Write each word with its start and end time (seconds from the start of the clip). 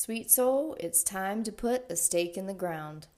Sweet 0.00 0.30
soul, 0.30 0.76
it's 0.78 1.02
time 1.02 1.42
to 1.42 1.50
put 1.50 1.90
a 1.90 1.96
stake 1.96 2.36
in 2.36 2.46
the 2.46 2.54
ground. 2.54 3.08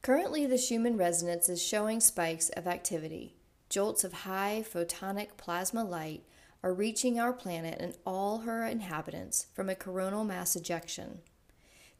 Currently, 0.00 0.46
the 0.46 0.56
Schumann 0.56 0.96
resonance 0.96 1.50
is 1.50 1.62
showing 1.62 2.00
spikes 2.00 2.48
of 2.48 2.66
activity. 2.66 3.36
Jolts 3.68 4.02
of 4.02 4.14
high 4.24 4.64
photonic 4.66 5.36
plasma 5.36 5.84
light 5.84 6.24
are 6.62 6.72
reaching 6.72 7.20
our 7.20 7.34
planet 7.34 7.76
and 7.78 7.94
all 8.06 8.38
her 8.38 8.64
inhabitants 8.64 9.48
from 9.52 9.68
a 9.68 9.74
coronal 9.74 10.24
mass 10.24 10.56
ejection. 10.56 11.18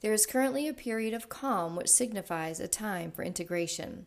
There 0.01 0.15
is 0.15 0.25
currently 0.25 0.67
a 0.67 0.73
period 0.73 1.13
of 1.13 1.29
calm 1.29 1.77
which 1.77 1.91
signifies 1.91 2.61
a 2.61 2.69
time 2.69 3.11
for 3.11 3.23
integration. 3.23 4.07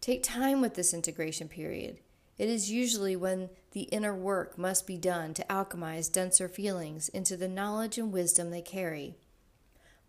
Take 0.00 0.22
time 0.22 0.62
with 0.62 0.76
this 0.76 0.94
integration 0.94 1.48
period. 1.48 2.00
It 2.36 2.48
is 2.48 2.70
usually 2.70 3.14
when 3.14 3.50
the 3.72 3.82
inner 3.82 4.14
work 4.14 4.58
must 4.58 4.86
be 4.86 4.96
done 4.96 5.34
to 5.34 5.46
alchemize 5.48 6.10
denser 6.10 6.48
feelings 6.48 7.08
into 7.08 7.36
the 7.36 7.48
knowledge 7.48 7.96
and 7.96 8.12
wisdom 8.12 8.50
they 8.50 8.62
carry. 8.62 9.16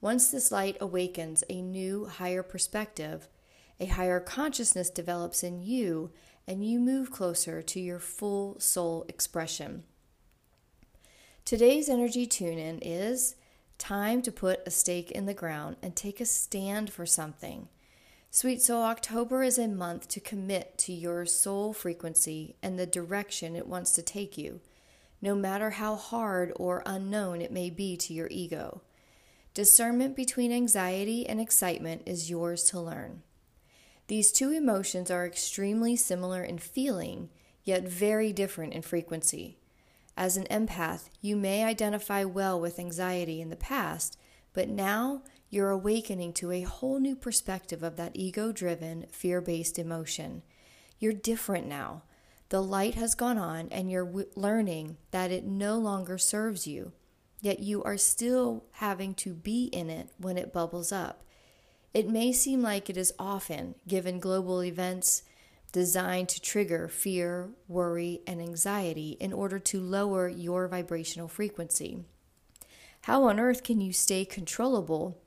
Once 0.02 0.30
this 0.30 0.52
light 0.52 0.78
awakens 0.80 1.44
a 1.50 1.62
new, 1.62 2.06
higher 2.06 2.44
perspective, 2.44 3.28
a 3.80 3.86
higher 3.86 4.20
consciousness 4.20 4.90
develops 4.90 5.44
in 5.44 5.62
you, 5.62 6.12
and 6.48 6.66
you 6.66 6.80
move 6.80 7.12
closer 7.12 7.62
to 7.62 7.80
your 7.80 8.00
full 8.00 8.60
soul 8.60 9.06
expression. 9.08 9.84
Today's 11.44 11.90
energy 11.90 12.26
tune 12.26 12.58
in 12.58 12.80
is 12.80 13.36
time 13.78 14.22
to 14.24 14.32
put 14.32 14.66
a 14.66 14.72
stake 14.72 15.12
in 15.12 15.26
the 15.26 15.34
ground 15.34 15.76
and 15.82 15.96
take 15.96 16.20
a 16.20 16.26
stand 16.26 16.92
for 16.92 17.06
something. 17.06 17.68
Sweet 18.36 18.62
Soul, 18.62 18.84
October 18.84 19.44
is 19.44 19.58
a 19.58 19.66
month 19.66 20.10
to 20.10 20.20
commit 20.20 20.78
to 20.80 20.92
your 20.92 21.26
soul 21.26 21.72
frequency 21.72 22.58
and 22.62 22.78
the 22.78 22.86
direction 22.86 23.56
it 23.56 23.66
wants 23.66 23.92
to 23.92 24.02
take 24.02 24.38
you, 24.38 24.60
no 25.22 25.36
matter 25.36 25.70
how 25.70 25.96
hard 25.96 26.52
or 26.58 26.84
unknown 26.86 27.40
it 27.40 27.54
may 27.54 27.70
be 27.70 27.96
to 27.96 28.14
your 28.14 28.28
ego. 28.30 28.82
Discernment 29.54 30.18
between 30.18 30.52
anxiety 30.52 31.26
and 31.26 31.40
excitement 31.40 32.02
is 32.06 32.30
yours 32.30 32.66
to 32.66 32.82
learn. 32.82 33.24
These 34.08 34.34
two 34.34 34.52
emotions 34.52 35.10
are 35.10 35.26
extremely 35.26 35.96
similar 35.96 36.44
in 36.44 36.58
feeling, 36.58 37.30
yet 37.64 37.88
very 37.88 38.34
different 38.34 38.74
in 38.74 38.82
frequency. 38.82 39.60
As 40.18 40.36
an 40.36 40.46
empath, 40.52 41.08
you 41.22 41.38
may 41.38 41.64
identify 41.64 42.26
well 42.26 42.60
with 42.60 42.80
anxiety 42.80 43.40
in 43.40 43.50
the 43.50 43.56
past, 43.56 44.18
but 44.52 44.68
now 44.68 45.22
you're 45.50 45.70
awakening 45.70 46.34
to 46.34 46.52
a 46.52 46.62
whole 46.62 47.00
new 47.00 47.16
perspective 47.16 47.84
of 47.84 47.96
that 47.98 48.12
ego 48.14 48.52
driven, 48.52 49.06
fear 49.10 49.42
based 49.42 49.80
emotion. 49.80 50.42
You're 51.00 51.14
different 51.14 51.68
now. 51.68 52.04
The 52.50 52.62
light 52.62 52.96
has 52.96 53.16
gone 53.16 53.38
on, 53.38 53.70
and 53.72 53.90
you're 53.90 54.06
w- 54.06 54.28
learning 54.36 54.98
that 55.12 55.32
it 55.32 55.46
no 55.46 55.78
longer 55.78 56.18
serves 56.18 56.68
you, 56.68 56.94
yet 57.42 57.60
you 57.60 57.84
are 57.84 57.98
still 57.98 58.66
having 58.74 59.14
to 59.16 59.34
be 59.34 59.66
in 59.66 59.90
it 59.90 60.10
when 60.18 60.38
it 60.38 60.54
bubbles 60.54 60.92
up. 60.92 61.24
It 61.94 62.10
may 62.10 62.32
seem 62.34 62.62
like 62.62 62.90
it 62.90 62.98
is 62.98 63.14
often, 63.18 63.76
given 63.88 64.20
global 64.20 64.64
events 64.64 65.24
designed 65.72 66.30
to 66.30 66.42
trigger 66.42 66.88
fear, 66.88 67.50
worry, 67.68 68.22
and 68.26 68.42
anxiety 68.42 69.18
in 69.20 69.34
order 69.34 69.60
to 69.60 69.82
lower 69.82 70.30
your 70.30 70.70
vibrational 70.70 71.28
frequency. 71.28 72.06
How 73.02 73.24
on 73.24 73.40
earth 73.40 73.62
can 73.62 73.82
you 73.82 73.92
stay 73.92 74.24
controllable 74.24 75.22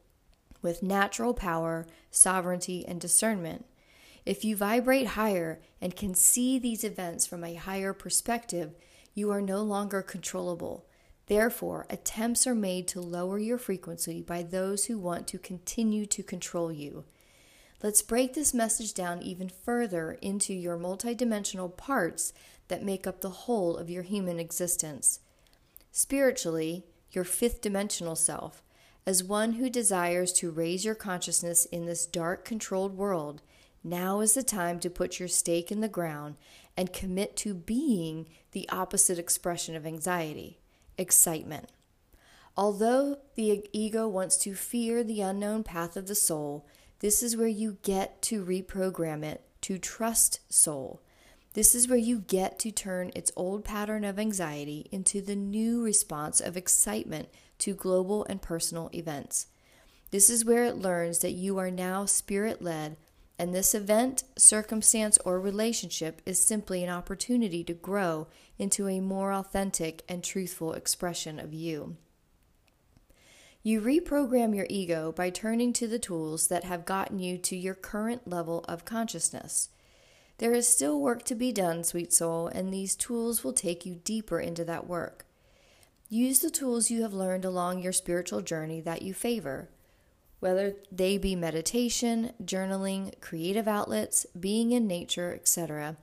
with 0.62 0.82
natural 0.82 1.34
power, 1.34 1.86
sovereignty, 2.10 2.84
and 2.86 3.00
discernment. 3.00 3.64
If 4.26 4.44
you 4.44 4.56
vibrate 4.56 5.08
higher 5.08 5.60
and 5.80 5.96
can 5.96 6.14
see 6.14 6.58
these 6.58 6.84
events 6.84 7.26
from 7.26 7.44
a 7.44 7.54
higher 7.54 7.92
perspective, 7.92 8.74
you 9.14 9.30
are 9.30 9.40
no 9.40 9.62
longer 9.62 10.02
controllable. 10.02 10.86
Therefore, 11.26 11.86
attempts 11.90 12.46
are 12.46 12.54
made 12.54 12.88
to 12.88 13.00
lower 13.00 13.38
your 13.38 13.58
frequency 13.58 14.22
by 14.22 14.42
those 14.42 14.86
who 14.86 14.98
want 14.98 15.26
to 15.28 15.38
continue 15.38 16.06
to 16.06 16.22
control 16.22 16.72
you. 16.72 17.04
Let's 17.82 18.02
break 18.02 18.34
this 18.34 18.52
message 18.52 18.92
down 18.92 19.22
even 19.22 19.48
further 19.48 20.18
into 20.20 20.52
your 20.52 20.76
multidimensional 20.76 21.76
parts 21.76 22.32
that 22.68 22.82
make 22.82 23.06
up 23.06 23.20
the 23.20 23.30
whole 23.30 23.76
of 23.76 23.88
your 23.88 24.02
human 24.02 24.40
existence. 24.40 25.20
Spiritually, 25.92 26.84
your 27.12 27.24
fifth 27.24 27.60
dimensional 27.60 28.16
self, 28.16 28.62
as 29.08 29.24
one 29.24 29.54
who 29.54 29.70
desires 29.70 30.34
to 30.34 30.50
raise 30.50 30.84
your 30.84 30.94
consciousness 30.94 31.64
in 31.64 31.86
this 31.86 32.04
dark, 32.04 32.44
controlled 32.44 32.94
world, 32.94 33.40
now 33.82 34.20
is 34.20 34.34
the 34.34 34.42
time 34.42 34.78
to 34.78 34.90
put 34.90 35.18
your 35.18 35.28
stake 35.28 35.72
in 35.72 35.80
the 35.80 35.88
ground 35.88 36.36
and 36.76 36.92
commit 36.92 37.34
to 37.34 37.54
being 37.54 38.28
the 38.52 38.68
opposite 38.68 39.18
expression 39.18 39.74
of 39.74 39.86
anxiety 39.86 40.58
excitement. 40.98 41.70
Although 42.54 43.16
the 43.34 43.66
ego 43.72 44.06
wants 44.06 44.36
to 44.38 44.54
fear 44.54 45.02
the 45.02 45.22
unknown 45.22 45.62
path 45.62 45.96
of 45.96 46.06
the 46.06 46.14
soul, 46.14 46.66
this 46.98 47.22
is 47.22 47.34
where 47.34 47.48
you 47.48 47.78
get 47.82 48.20
to 48.20 48.44
reprogram 48.44 49.24
it 49.24 49.42
to 49.62 49.78
trust 49.78 50.40
soul. 50.52 51.00
This 51.58 51.74
is 51.74 51.88
where 51.88 51.98
you 51.98 52.20
get 52.20 52.60
to 52.60 52.70
turn 52.70 53.10
its 53.16 53.32
old 53.34 53.64
pattern 53.64 54.04
of 54.04 54.16
anxiety 54.16 54.86
into 54.92 55.20
the 55.20 55.34
new 55.34 55.82
response 55.82 56.40
of 56.40 56.56
excitement 56.56 57.28
to 57.58 57.74
global 57.74 58.24
and 58.26 58.40
personal 58.40 58.90
events. 58.94 59.48
This 60.12 60.30
is 60.30 60.44
where 60.44 60.62
it 60.62 60.76
learns 60.76 61.18
that 61.18 61.32
you 61.32 61.58
are 61.58 61.72
now 61.72 62.04
spirit 62.04 62.62
led, 62.62 62.96
and 63.40 63.52
this 63.52 63.74
event, 63.74 64.22
circumstance, 64.36 65.18
or 65.24 65.40
relationship 65.40 66.22
is 66.24 66.38
simply 66.38 66.84
an 66.84 66.90
opportunity 66.90 67.64
to 67.64 67.74
grow 67.74 68.28
into 68.56 68.86
a 68.86 69.00
more 69.00 69.32
authentic 69.32 70.04
and 70.08 70.22
truthful 70.22 70.74
expression 70.74 71.40
of 71.40 71.52
you. 71.52 71.96
You 73.64 73.80
reprogram 73.80 74.54
your 74.54 74.68
ego 74.70 75.10
by 75.10 75.30
turning 75.30 75.72
to 75.72 75.88
the 75.88 75.98
tools 75.98 76.46
that 76.46 76.62
have 76.62 76.86
gotten 76.86 77.18
you 77.18 77.36
to 77.38 77.56
your 77.56 77.74
current 77.74 78.28
level 78.28 78.64
of 78.68 78.84
consciousness. 78.84 79.70
There 80.38 80.54
is 80.54 80.68
still 80.68 81.00
work 81.00 81.24
to 81.24 81.34
be 81.34 81.50
done, 81.50 81.82
sweet 81.82 82.12
soul, 82.12 82.46
and 82.46 82.72
these 82.72 82.94
tools 82.94 83.42
will 83.42 83.52
take 83.52 83.84
you 83.84 83.96
deeper 83.96 84.38
into 84.38 84.64
that 84.64 84.86
work. 84.86 85.26
Use 86.08 86.38
the 86.38 86.50
tools 86.50 86.90
you 86.90 87.02
have 87.02 87.12
learned 87.12 87.44
along 87.44 87.80
your 87.80 87.92
spiritual 87.92 88.40
journey 88.40 88.80
that 88.80 89.02
you 89.02 89.12
favor, 89.12 89.68
whether 90.38 90.76
they 90.92 91.18
be 91.18 91.34
meditation, 91.34 92.32
journaling, 92.42 93.20
creative 93.20 93.66
outlets, 93.66 94.26
being 94.38 94.70
in 94.70 94.86
nature, 94.86 95.34
etc. 95.34 95.96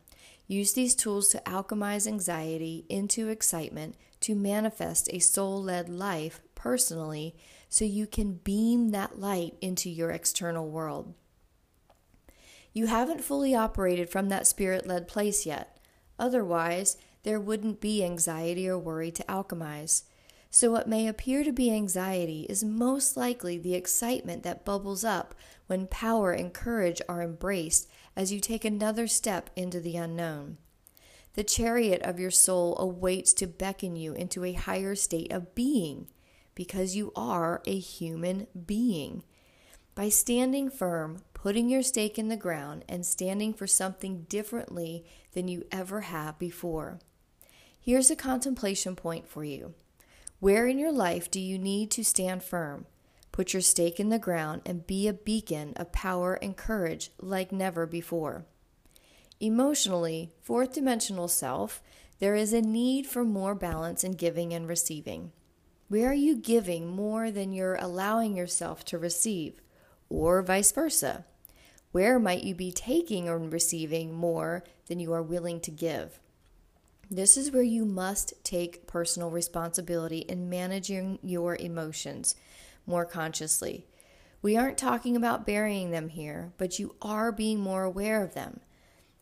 Use 0.48 0.74
these 0.74 0.96
tools 0.96 1.30
to 1.30 1.42
alchemize 1.46 2.06
anxiety 2.06 2.86
into 2.90 3.30
excitement 3.30 3.96
to 4.20 4.36
manifest 4.36 5.10
a 5.14 5.20
soul 5.20 5.64
led 5.64 5.88
life 5.88 6.42
personally 6.56 7.36
so 7.70 7.86
you 7.86 8.06
can 8.06 8.34
beam 8.34 8.92
that 8.92 9.18
light 9.18 9.56
into 9.62 9.90
your 9.90 10.12
external 10.12 10.68
world. 10.68 11.14
You 12.76 12.88
haven't 12.88 13.24
fully 13.24 13.56
operated 13.56 14.10
from 14.10 14.28
that 14.28 14.46
spirit 14.46 14.86
led 14.86 15.08
place 15.08 15.46
yet. 15.46 15.78
Otherwise, 16.20 16.98
there 17.24 17.40
wouldn't 17.40 17.80
be 17.80 18.04
anxiety 18.04 18.68
or 18.68 18.78
worry 18.78 19.12
to 19.12 19.24
alchemize. 19.24 20.04
So, 20.52 20.72
what 20.72 20.88
may 20.88 21.08
appear 21.08 21.46
to 21.46 21.54
be 21.54 21.72
anxiety 21.72 22.46
is 22.50 22.66
most 22.66 23.16
likely 23.16 23.58
the 23.58 23.76
excitement 23.76 24.44
that 24.44 24.66
bubbles 24.66 25.06
up 25.06 25.34
when 25.68 25.88
power 25.88 26.34
and 26.34 26.54
courage 26.54 27.02
are 27.08 27.22
embraced 27.22 27.88
as 28.14 28.34
you 28.34 28.42
take 28.42 28.66
another 28.66 29.08
step 29.08 29.50
into 29.56 29.80
the 29.80 29.96
unknown. 29.96 30.58
The 31.36 31.46
chariot 31.46 32.02
of 32.02 32.20
your 32.20 32.32
soul 32.32 32.78
awaits 32.78 33.32
to 33.36 33.48
beckon 33.48 33.96
you 33.96 34.12
into 34.12 34.44
a 34.44 34.52
higher 34.52 34.96
state 34.96 35.32
of 35.32 35.56
being 35.56 36.08
because 36.56 36.94
you 36.94 37.14
are 37.16 37.62
a 37.66 37.80
human 37.80 38.48
being. 38.66 39.24
By 39.96 40.10
standing 40.10 40.70
firm, 40.70 41.22
putting 41.46 41.70
your 41.70 41.84
stake 41.84 42.18
in 42.18 42.28
the 42.28 42.36
ground, 42.36 42.84
and 42.90 43.06
standing 43.06 43.54
for 43.54 43.68
something 43.68 44.26
differently 44.28 45.06
than 45.34 45.48
you 45.48 45.64
ever 45.72 46.02
have 46.02 46.40
before. 46.40 46.98
Here's 47.80 48.10
a 48.10 48.16
contemplation 48.16 48.96
point 48.96 49.28
for 49.28 49.44
you. 49.44 49.76
Where 50.40 50.66
in 50.66 50.80
your 50.80 50.92
life 50.92 51.30
do 51.30 51.40
you 51.40 51.60
need 51.60 51.92
to 51.92 52.04
stand 52.04 52.42
firm? 52.42 52.88
Put 53.32 53.54
your 53.54 53.62
stake 53.62 54.00
in 54.00 54.10
the 54.10 54.18
ground 54.18 54.64
and 54.66 54.88
be 54.88 55.08
a 55.08 55.14
beacon 55.14 55.74
of 55.76 55.92
power 55.92 56.34
and 56.34 56.58
courage 56.58 57.12
like 57.22 57.52
never 57.52 57.86
before. 57.86 58.48
Emotionally, 59.40 60.32
fourth 60.42 60.74
dimensional 60.74 61.28
self, 61.28 61.80
there 62.18 62.34
is 62.34 62.54
a 62.54 62.62
need 62.64 63.06
for 63.06 63.24
more 63.24 63.54
balance 63.54 64.04
in 64.04 64.14
giving 64.14 64.52
and 64.52 64.68
receiving. 64.68 65.32
Where 65.90 66.10
are 66.10 66.14
you 66.16 66.38
giving 66.38 66.88
more 66.88 67.30
than 67.30 67.54
you're 67.54 67.76
allowing 67.76 68.36
yourself 68.36 68.84
to 68.86 68.98
receive, 68.98 69.62
or 70.10 70.42
vice 70.42 70.72
versa? 70.72 71.24
Where 71.96 72.20
might 72.20 72.44
you 72.44 72.54
be 72.56 72.74
taking 72.74 73.30
or 73.30 73.38
receiving 73.38 74.14
more 74.14 74.66
than 74.88 75.00
you 75.00 75.14
are 75.14 75.24
willing 75.24 75.62
to 75.62 75.72
give? 75.72 76.20
This 77.10 77.38
is 77.38 77.52
where 77.52 77.64
you 77.64 77.86
must 77.86 78.34
take 78.44 78.86
personal 78.86 79.30
responsibility 79.30 80.18
in 80.18 80.50
managing 80.50 81.20
your 81.24 81.56
emotions 81.56 82.36
more 82.86 83.06
consciously. 83.06 83.86
We 84.42 84.58
aren't 84.58 84.78
talking 84.78 85.16
about 85.16 85.46
burying 85.46 85.92
them 85.92 86.10
here, 86.10 86.52
but 86.58 86.80
you 86.80 86.98
are 87.02 87.32
being 87.32 87.62
more 87.62 87.84
aware 87.84 88.22
of 88.22 88.34
them. 88.34 88.60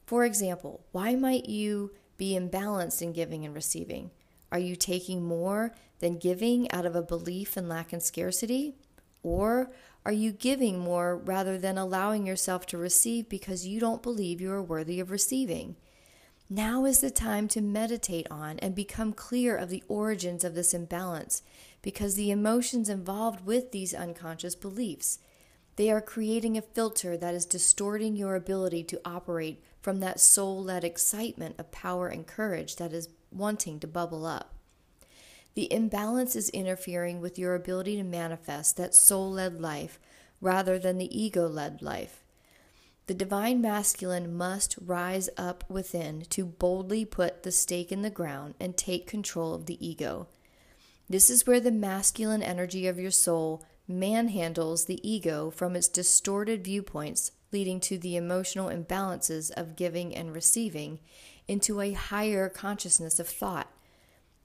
For 0.08 0.26
example, 0.26 0.84
why 0.92 1.14
might 1.14 1.46
you 1.46 1.92
be 2.18 2.34
imbalanced 2.36 3.04
in 3.04 3.14
giving 3.14 3.46
and 3.46 3.54
receiving? 3.54 4.10
Are 4.52 4.58
you 4.58 4.76
taking 4.76 5.24
more 5.24 5.76
than 6.00 6.18
giving 6.18 6.72
out 6.72 6.88
of 6.88 6.96
a 6.96 7.04
belief 7.04 7.56
in 7.56 7.70
lack 7.70 7.94
and 7.94 8.02
scarcity? 8.02 8.74
Or 9.22 9.72
are 10.06 10.12
you 10.12 10.32
giving 10.32 10.80
more 10.80 11.16
rather 11.16 11.58
than 11.58 11.78
allowing 11.78 12.28
yourself 12.28 12.66
to 12.68 12.78
receive 12.78 13.30
because 13.30 13.66
you 13.66 13.80
don't 13.80 14.04
believe 14.04 14.42
you 14.42 14.52
are 14.52 14.62
worthy 14.62 15.00
of 15.00 15.12
receiving? 15.12 15.78
Now 16.50 16.86
is 16.86 17.00
the 17.00 17.10
time 17.10 17.48
to 17.50 17.62
meditate 17.62 18.28
on 18.30 18.60
and 18.60 18.76
become 18.76 19.14
clear 19.14 19.56
of 19.56 19.70
the 19.70 19.84
origins 19.88 20.44
of 20.44 20.56
this 20.56 20.74
imbalance 20.74 21.42
because 21.82 22.16
the 22.16 22.32
emotions 22.32 22.90
involved 22.90 23.46
with 23.46 23.72
these 23.72 23.94
unconscious 23.94 24.56
beliefs. 24.56 25.20
They 25.78 25.90
are 25.90 26.02
creating 26.02 26.58
a 26.58 26.62
filter 26.62 27.18
that 27.18 27.34
is 27.34 27.46
distorting 27.46 28.16
your 28.16 28.36
ability 28.36 28.84
to 28.84 29.02
operate 29.06 29.64
from 29.82 30.00
that 30.02 30.20
soul 30.20 30.64
led 30.64 30.84
excitement 30.84 31.56
of 31.58 31.72
power 31.72 32.08
and 32.08 32.28
courage 32.28 32.76
that 32.76 32.94
is 32.94 33.10
wanting 33.32 33.80
to 33.80 33.88
bubble 33.88 34.26
up. 34.26 34.53
The 35.56 35.72
imbalance 35.72 36.36
is 36.36 36.50
interfering 36.50 37.22
with 37.22 37.38
your 37.38 37.54
ability 37.54 37.96
to 37.98 38.04
manifest 38.04 38.78
that 38.78 38.96
soul 38.96 39.32
led 39.32 39.62
life 39.62 40.00
rather 40.42 40.80
than 40.80 40.98
the 40.98 41.18
ego 41.18 41.48
led 41.48 41.82
life. 41.82 42.24
The 43.06 43.14
divine 43.14 43.62
masculine 43.62 44.34
must 44.34 44.78
rise 44.84 45.30
up 45.38 45.66
within 45.70 46.22
to 46.30 46.46
boldly 46.46 47.06
put 47.06 47.44
the 47.44 47.52
stake 47.52 47.92
in 47.92 48.02
the 48.02 48.10
ground 48.10 48.56
and 48.60 48.78
take 48.78 49.08
control 49.08 49.54
of 49.54 49.66
the 49.66 49.86
ego. 49.86 50.28
This 51.10 51.30
is 51.30 51.46
where 51.46 51.60
the 51.60 51.72
masculine 51.72 52.42
energy 52.42 52.88
of 52.88 52.98
your 52.98 53.12
soul 53.12 53.64
manhandles 53.90 54.86
the 54.86 55.08
ego 55.08 55.52
from 55.52 55.76
its 55.76 55.90
distorted 55.90 56.64
viewpoints, 56.64 57.32
leading 57.52 57.82
to 57.82 57.98
the 57.98 58.16
emotional 58.16 58.70
imbalances 58.70 59.52
of 59.52 59.76
giving 59.76 60.16
and 60.16 60.34
receiving 60.34 61.00
into 61.48 61.82
a 61.82 61.92
higher 61.92 62.48
consciousness 62.48 63.20
of 63.20 63.28
thought. 63.28 63.68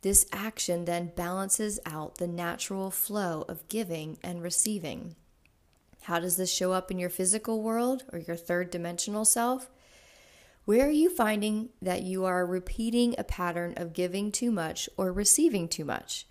This 0.03 0.27
action 0.33 0.85
then 0.85 1.12
balances 1.17 1.81
out 1.85 2.17
the 2.17 2.29
natural 2.29 2.91
flow 2.91 3.45
of 3.49 3.69
giving 3.69 4.19
and 4.23 4.43
receiving. 4.43 5.17
How 6.03 6.21
does 6.21 6.37
this 6.37 6.53
show 6.53 6.73
up 6.73 6.91
in 6.91 6.99
your 6.99 7.11
physical 7.11 7.62
world 7.62 8.05
or 8.12 8.19
your 8.19 8.37
third 8.37 8.71
dimensional 8.71 9.25
self? 9.25 9.69
Where 10.65 10.87
are 10.87 10.91
you 10.91 11.11
finding 11.11 11.71
that 11.83 12.03
you 12.03 12.25
are 12.25 12.47
repeating 12.47 13.15
a 13.17 13.25
pattern 13.25 13.75
of 13.77 13.93
giving 13.93 14.31
too 14.31 14.50
much 14.50 14.89
or 14.97 15.12
receiving 15.12 15.67
too 15.67 15.85
much? 15.85 16.27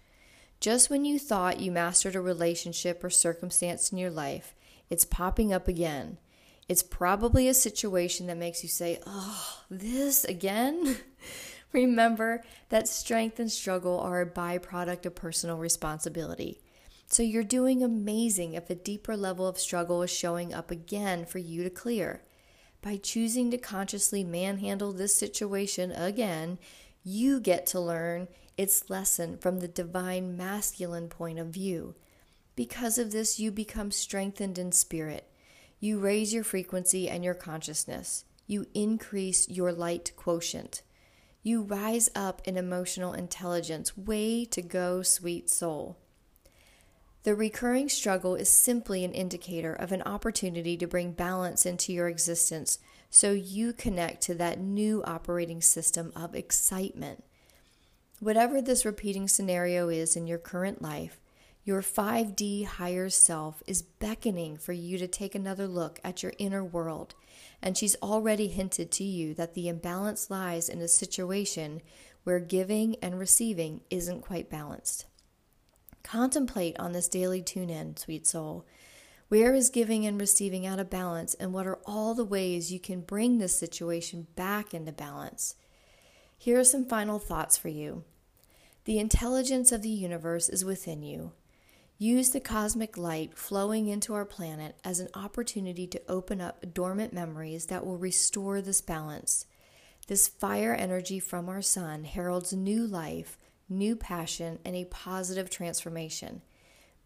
Just 0.60 0.90
when 0.90 1.06
you 1.06 1.20
thought 1.20 1.60
you 1.60 1.72
mastered 1.72 2.16
a 2.16 2.22
relationship 2.22 3.04
or 3.04 3.10
circumstance 3.10 3.92
in 3.92 3.98
your 3.98 4.10
life, 4.10 4.56
it's 4.90 5.06
popping 5.06 5.52
up 5.52 5.68
again. 5.68 6.18
It's 6.68 6.84
probably 6.84 7.48
a 7.48 7.54
situation 7.54 8.28
that 8.28 8.38
makes 8.38 8.64
you 8.64 8.70
say, 8.70 9.00
Oh, 9.06 9.62
this 9.70 10.24
again? 10.24 10.98
Remember 11.74 12.44
that 12.70 12.88
strength 12.88 13.40
and 13.40 13.52
struggle 13.52 14.00
are 14.00 14.22
a 14.22 14.26
byproduct 14.26 15.06
of 15.06 15.16
personal 15.16 15.58
responsibility. 15.58 16.62
So 17.08 17.24
you're 17.24 17.44
doing 17.44 17.84
amazing 17.84 18.54
if 18.54 18.70
a 18.70 18.76
deeper 18.76 19.16
level 19.16 19.48
of 19.48 19.58
struggle 19.58 20.02
is 20.04 20.12
showing 20.12 20.54
up 20.54 20.72
again 20.72 21.26
for 21.26 21.40
you 21.40 21.64
to 21.64 21.70
clear. 21.70 22.22
By 22.82 22.98
choosing 22.98 23.52
to 23.52 23.58
consciously 23.58 24.24
manhandle 24.24 24.94
this 24.94 25.16
situation 25.16 25.92
again, 25.92 26.58
you 27.04 27.40
get 27.40 27.66
to 27.68 27.80
learn 27.80 28.28
its 28.58 28.90
lesson 28.90 29.38
from 29.38 29.60
the 29.60 29.68
divine 29.68 30.36
masculine 30.36 31.08
point 31.08 31.40
of 31.40 31.48
view. 31.48 31.96
Because 32.56 32.98
of 32.98 33.12
this, 33.12 33.40
you 33.40 33.52
become 33.52 33.92
strengthened 33.92 34.58
in 34.58 34.72
spirit. 34.72 35.32
You 35.80 36.00
raise 36.00 36.34
your 36.34 36.44
frequency 36.44 37.08
and 37.08 37.24
your 37.24 37.36
consciousness. 37.36 38.26
You 38.48 38.66
increase 38.74 39.48
your 39.48 39.72
light 39.72 40.12
quotient. 40.16 40.82
You 41.48 41.62
rise 41.62 42.10
up 42.14 42.42
in 42.44 42.58
emotional 42.58 43.14
intelligence. 43.14 43.98
Way 43.98 44.44
to 44.44 44.62
go, 44.62 45.02
sweet 45.02 45.50
soul. 45.50 45.96
The 47.24 47.36
recurring 47.36 47.88
struggle 47.88 48.36
is 48.36 48.50
simply 48.50 49.06
an 49.06 49.14
indicator 49.14 49.72
of 49.72 49.94
an 49.94 50.02
opportunity 50.02 50.76
to 50.76 50.88
bring 50.88 51.14
balance 51.14 51.66
into 51.66 51.94
your 51.94 52.10
existence 52.10 52.80
so 53.10 53.32
you 53.32 53.72
connect 53.72 54.24
to 54.24 54.36
that 54.36 54.60
new 54.60 55.02
operating 55.06 55.62
system 55.62 56.12
of 56.18 56.36
excitement. 56.36 57.24
Whatever 58.20 58.62
this 58.62 58.84
repeating 58.84 59.30
scenario 59.30 59.88
is 59.88 60.18
in 60.18 60.28
your 60.28 60.40
current 60.40 60.82
life, 60.82 61.18
your 61.64 61.82
5D 61.82 62.66
higher 62.66 63.10
self 63.10 63.64
is 63.66 63.82
beckoning 63.82 64.58
for 64.58 64.74
you 64.74 64.98
to 64.98 65.08
take 65.08 65.34
another 65.34 65.66
look 65.66 66.02
at 66.04 66.24
your 66.24 66.34
inner 66.38 66.64
world, 66.64 67.16
and 67.62 67.78
she's 67.78 67.96
already 68.02 68.48
hinted 68.48 68.92
to 68.92 69.04
you 69.04 69.34
that 69.34 69.54
the 69.54 69.68
imbalance 69.68 70.30
lies 70.30 70.70
in 70.70 70.82
a 70.82 70.88
situation 70.88 71.82
where 72.24 72.40
giving 72.40 72.96
and 73.02 73.18
receiving 73.18 73.82
isn't 73.90 74.22
quite 74.22 74.50
balanced. 74.50 75.06
Contemplate 76.04 76.80
on 76.80 76.92
this 76.92 77.08
daily 77.08 77.42
tune 77.42 77.70
in, 77.70 77.98
sweet 77.98 78.28
soul. 78.28 78.66
Where 79.30 79.54
is 79.54 79.70
giving 79.70 80.06
and 80.06 80.20
receiving 80.20 80.66
out 80.66 80.80
of 80.80 80.90
balance, 80.90 81.34
and 81.34 81.54
what 81.54 81.68
are 81.68 81.80
all 81.86 82.14
the 82.14 82.24
ways 82.24 82.72
you 82.72 82.80
can 82.80 83.02
bring 83.02 83.38
this 83.38 83.58
situation 83.58 84.28
back 84.36 84.74
into 84.74 84.94
balance? 84.94 85.56
Here 86.38 86.60
are 86.60 86.64
some 86.64 86.86
final 86.86 87.20
thoughts 87.20 87.58
for 87.58 87.68
you. 87.68 88.04
The 88.86 89.00
intelligence 89.00 89.74
of 89.74 89.82
the 89.82 89.90
universe 89.90 90.48
is 90.48 90.64
within 90.64 91.04
you. 91.04 91.34
Use 91.98 92.30
the 92.30 92.40
cosmic 92.40 92.98
light 92.98 93.38
flowing 93.38 93.88
into 93.88 94.14
our 94.14 94.26
planet 94.26 94.78
as 94.84 95.00
an 95.00 95.10
opportunity 95.14 95.88
to 95.88 96.02
open 96.08 96.40
up 96.40 96.74
dormant 96.74 97.14
memories 97.14 97.68
that 97.68 97.86
will 97.86 97.98
restore 97.98 98.62
this 98.62 98.82
balance. 98.82 99.46
This 100.08 100.28
fire 100.28 100.74
energy 100.74 101.20
from 101.20 101.50
our 101.50 101.62
sun 101.62 102.04
heralds 102.04 102.54
new 102.54 102.86
life 102.86 103.38
new 103.70 103.96
passion, 103.96 104.60
and 104.64 104.76
a 104.76 104.86
positive 104.86 105.50
transformation. 105.50 106.42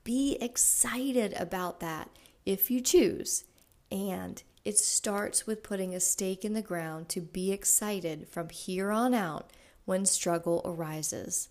Be 0.03 0.37
excited 0.41 1.33
about 1.33 1.79
that 1.79 2.09
if 2.45 2.71
you 2.71 2.81
choose. 2.81 3.45
And 3.91 4.41
it 4.63 4.77
starts 4.77 5.47
with 5.47 5.63
putting 5.63 5.95
a 5.95 5.99
stake 5.99 6.45
in 6.45 6.53
the 6.53 6.61
ground 6.61 7.09
to 7.09 7.21
be 7.21 7.51
excited 7.51 8.27
from 8.27 8.49
here 8.49 8.91
on 8.91 9.13
out 9.13 9.51
when 9.85 10.05
struggle 10.05 10.61
arises. 10.63 11.49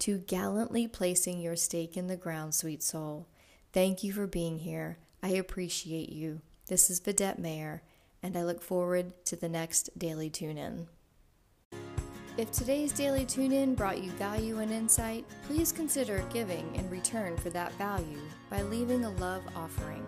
To 0.00 0.18
gallantly 0.18 0.86
placing 0.86 1.40
your 1.40 1.56
stake 1.56 1.96
in 1.96 2.08
the 2.08 2.16
ground, 2.16 2.54
sweet 2.54 2.82
soul, 2.82 3.28
thank 3.72 4.02
you 4.02 4.12
for 4.12 4.26
being 4.26 4.58
here. 4.58 4.98
I 5.22 5.28
appreciate 5.30 6.10
you. 6.10 6.42
This 6.66 6.90
is 6.90 7.00
Vidette 7.00 7.38
Mayer, 7.38 7.82
and 8.22 8.36
I 8.36 8.44
look 8.44 8.60
forward 8.60 9.24
to 9.26 9.36
the 9.36 9.48
next 9.48 9.98
daily 9.98 10.28
tune 10.28 10.58
in. 10.58 10.88
If 12.36 12.50
today's 12.50 12.92
daily 12.92 13.24
tune 13.24 13.52
in 13.52 13.74
brought 13.76 14.02
you 14.02 14.10
value 14.12 14.58
and 14.58 14.72
insight, 14.72 15.24
please 15.46 15.70
consider 15.70 16.24
giving 16.32 16.74
in 16.74 16.90
return 16.90 17.36
for 17.36 17.50
that 17.50 17.72
value 17.74 18.20
by 18.50 18.62
leaving 18.62 19.04
a 19.04 19.10
love 19.12 19.42
offering. 19.54 20.04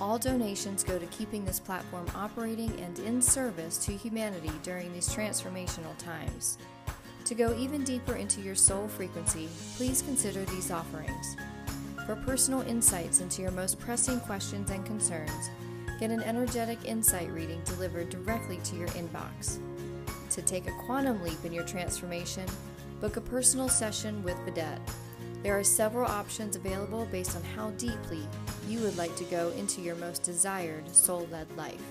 All 0.00 0.18
donations 0.18 0.84
go 0.84 0.98
to 0.98 1.06
keeping 1.06 1.44
this 1.44 1.58
platform 1.58 2.06
operating 2.14 2.78
and 2.80 2.98
in 2.98 3.22
service 3.22 3.78
to 3.86 3.92
humanity 3.92 4.52
during 4.62 4.92
these 4.92 5.08
transformational 5.08 5.96
times. 5.96 6.58
To 7.24 7.34
go 7.34 7.54
even 7.56 7.84
deeper 7.84 8.16
into 8.16 8.40
your 8.40 8.54
soul 8.54 8.86
frequency, 8.86 9.48
please 9.76 10.02
consider 10.02 10.44
these 10.44 10.70
offerings. 10.70 11.36
For 12.06 12.16
personal 12.16 12.60
insights 12.62 13.20
into 13.20 13.40
your 13.40 13.50
most 13.50 13.78
pressing 13.80 14.20
questions 14.20 14.70
and 14.70 14.84
concerns, 14.84 15.50
get 15.98 16.10
an 16.10 16.22
energetic 16.22 16.84
insight 16.84 17.30
reading 17.30 17.62
delivered 17.64 18.10
directly 18.10 18.58
to 18.64 18.76
your 18.76 18.88
inbox 18.88 19.58
to 20.34 20.42
take 20.42 20.66
a 20.66 20.72
quantum 20.84 21.22
leap 21.22 21.44
in 21.44 21.52
your 21.52 21.64
transformation, 21.64 22.44
book 23.00 23.16
a 23.16 23.20
personal 23.20 23.68
session 23.68 24.22
with 24.24 24.36
Vidette. 24.38 24.80
There 25.44 25.56
are 25.56 25.64
several 25.64 26.10
options 26.10 26.56
available 26.56 27.06
based 27.12 27.36
on 27.36 27.42
how 27.42 27.70
deeply 27.72 28.26
you 28.68 28.80
would 28.80 28.96
like 28.96 29.14
to 29.16 29.24
go 29.24 29.50
into 29.50 29.80
your 29.80 29.94
most 29.96 30.24
desired 30.24 30.88
soul 30.94 31.28
led 31.30 31.46
life. 31.56 31.82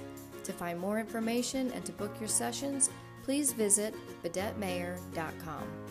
To 0.43 0.51
find 0.51 0.77
more 0.77 0.99
information 0.99 1.71
and 1.71 1.85
to 1.85 1.93
book 1.93 2.13
your 2.19 2.27
sessions, 2.27 2.89
please 3.23 3.51
visit 3.53 3.95
VidetteMayer.com. 4.23 5.82